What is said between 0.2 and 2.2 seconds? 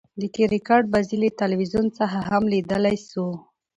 کرکټ بازۍ له تلویزیون څخه